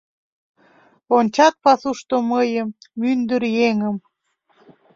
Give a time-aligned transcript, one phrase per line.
[1.17, 2.67] Ончат пасушто мыйым,
[2.99, 3.95] мӱндыр еҥым.